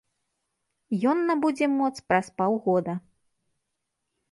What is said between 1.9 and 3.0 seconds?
праз паўгода.